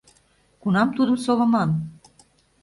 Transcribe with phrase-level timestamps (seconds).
[0.61, 1.69] Кунам тудым солыман?